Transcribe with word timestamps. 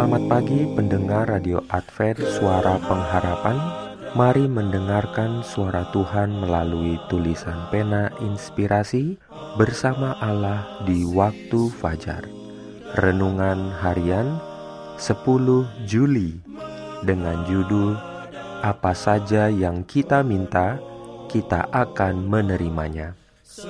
Selamat 0.00 0.32
pagi 0.32 0.64
pendengar 0.64 1.28
Radio 1.28 1.60
Advent 1.68 2.24
Suara 2.24 2.80
Pengharapan 2.80 3.60
Mari 4.16 4.48
mendengarkan 4.48 5.44
suara 5.44 5.92
Tuhan 5.92 6.40
melalui 6.40 6.96
tulisan 7.12 7.68
pena 7.68 8.08
inspirasi 8.24 9.20
bersama 9.60 10.16
Allah 10.24 10.64
di 10.88 11.04
waktu 11.04 11.68
fajar. 11.76 12.24
Renungan 12.96 13.76
harian 13.76 14.40
10 14.96 15.68
Juli 15.84 16.40
dengan 17.04 17.44
judul 17.44 17.92
Apa 18.64 18.96
saja 18.96 19.52
yang 19.52 19.84
kita 19.84 20.24
minta, 20.24 20.80
kita 21.28 21.68
akan 21.76 22.24
menerimanya. 22.24 23.20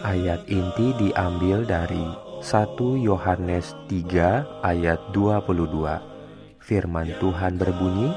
Ayat 0.07 0.47
inti 0.47 0.95
diambil 0.95 1.67
dari 1.67 2.07
1 2.39 2.79
Yohanes 3.03 3.75
3 3.91 4.63
ayat 4.63 5.11
22. 5.11 6.20
Firman 6.61 7.09
Tuhan 7.19 7.59
berbunyi, 7.59 8.15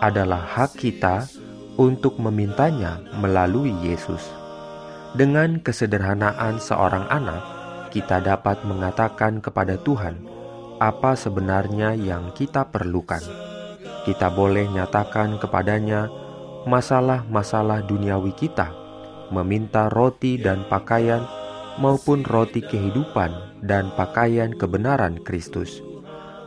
adalah 0.00 0.40
hak 0.40 0.78
kita 0.78 1.28
untuk 1.76 2.16
memintanya 2.16 3.00
melalui 3.20 3.72
Yesus. 3.84 4.24
Dengan 5.12 5.60
kesederhanaan 5.60 6.56
seorang 6.56 7.04
anak, 7.12 7.44
kita 7.92 8.24
dapat 8.24 8.64
mengatakan 8.64 9.44
kepada 9.44 9.76
Tuhan 9.76 10.16
apa 10.80 11.12
sebenarnya 11.12 11.92
yang 11.92 12.32
kita 12.32 12.64
perlukan 12.72 13.20
kita 14.02 14.34
boleh 14.34 14.66
nyatakan 14.66 15.38
kepadanya 15.38 16.10
masalah-masalah 16.64 17.82
duniawi 17.86 18.30
kita, 18.38 18.70
meminta 19.34 19.90
roti 19.90 20.38
dan 20.38 20.62
pakaian, 20.70 21.24
maupun 21.80 22.22
roti 22.28 22.60
kehidupan 22.60 23.32
dan 23.64 23.88
pakaian 23.96 24.52
kebenaran 24.52 25.16
Kristus. 25.24 25.80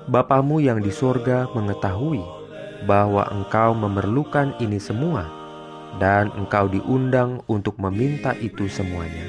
Bapamu 0.05 0.61
yang 0.61 0.85
di 0.85 0.93
sorga 0.93 1.49
mengetahui 1.57 2.21
bahwa 2.85 3.25
engkau 3.33 3.73
memerlukan 3.73 4.53
ini 4.61 4.77
semua, 4.77 5.25
dan 5.97 6.29
engkau 6.37 6.69
diundang 6.69 7.41
untuk 7.49 7.79
meminta 7.81 8.37
itu 8.37 8.69
semuanya. 8.69 9.25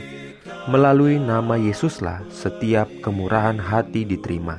Melalui 0.66 1.16
nama 1.22 1.54
Yesuslah 1.54 2.26
setiap 2.28 2.90
kemurahan 3.00 3.56
hati 3.56 4.02
diterima. 4.02 4.58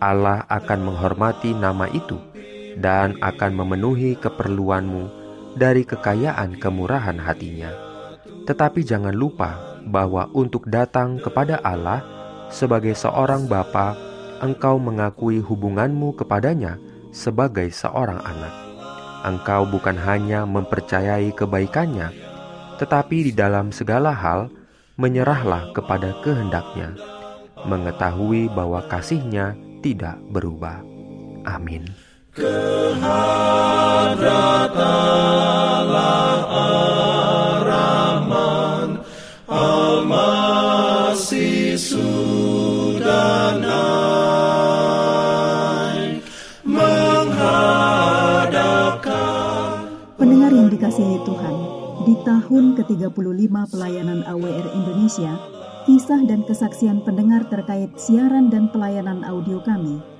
Allah 0.00 0.44
akan 0.48 0.92
menghormati 0.92 1.56
nama 1.56 1.88
itu 1.92 2.16
dan 2.76 3.16
akan 3.20 3.52
memenuhi 3.56 4.16
keperluanmu 4.20 5.19
dari 5.54 5.82
kekayaan 5.86 6.58
kemurahan 6.58 7.18
hatinya. 7.18 7.70
Tetapi 8.46 8.82
jangan 8.82 9.14
lupa 9.14 9.80
bahwa 9.86 10.28
untuk 10.34 10.68
datang 10.68 11.18
kepada 11.18 11.62
Allah 11.62 12.02
sebagai 12.50 12.92
seorang 12.98 13.46
bapa, 13.46 13.94
engkau 14.42 14.76
mengakui 14.80 15.38
hubunganmu 15.38 16.18
kepadanya 16.18 16.76
sebagai 17.14 17.70
seorang 17.70 18.18
anak. 18.22 18.54
Engkau 19.20 19.68
bukan 19.68 20.00
hanya 20.00 20.48
mempercayai 20.48 21.30
kebaikannya, 21.36 22.08
tetapi 22.80 23.30
di 23.30 23.32
dalam 23.36 23.68
segala 23.68 24.16
hal 24.16 24.48
menyerahlah 24.96 25.72
kepada 25.76 26.16
kehendaknya, 26.24 26.96
mengetahui 27.68 28.48
bahwa 28.52 28.80
kasihnya 28.88 29.52
tidak 29.84 30.16
berubah. 30.32 30.80
Amin. 31.44 32.09
Pendengar 32.30 32.46
yang 50.54 50.70
dikasihi 50.70 51.18
Tuhan, 51.26 51.56
di 52.06 52.14
tahun 52.22 52.78
ke-35 52.78 53.74
pelayanan 53.74 54.22
AWR 54.30 54.70
Indonesia, 54.78 55.34
kisah 55.82 56.22
dan 56.30 56.46
kesaksian 56.46 57.02
pendengar 57.02 57.50
terkait 57.50 57.90
siaran 57.98 58.54
dan 58.54 58.70
pelayanan 58.70 59.26
audio 59.26 59.58
kami 59.66 60.19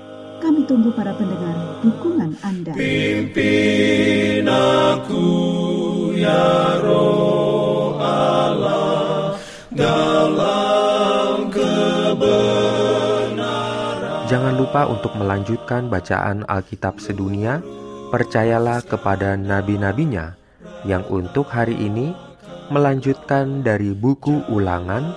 Kami 0.41 0.65
tunggu 0.65 0.89
para 0.97 1.13
pendengar 1.13 1.53
dukungan 1.85 2.33
Anda. 2.41 2.73
Pimpin 2.73 4.49
aku 4.49 5.29
ya 6.17 6.81
roh 6.81 7.93
Allah 8.01 9.37
dalam 9.69 11.53
kebenaran. 11.53 12.65
Jangan 14.25 14.57
lupa 14.57 14.89
untuk 14.89 15.13
melanjutkan 15.13 15.93
bacaan 15.93 16.41
Alkitab 16.49 16.97
sedunia. 16.97 17.61
Percayalah 18.09 18.81
kepada 18.81 19.37
nabi-nabinya 19.37 20.35
yang 20.89 21.05
untuk 21.13 21.53
hari 21.53 21.77
ini 21.77 22.17
melanjutkan 22.73 23.61
dari 23.61 23.93
buku 23.93 24.41
Ulangan 24.49 25.13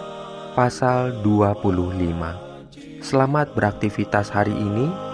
pasal 0.53 1.25
25. 1.25 3.01
Selamat 3.01 3.57
beraktivitas 3.57 4.29
hari 4.29 4.53
ini. 4.53 5.14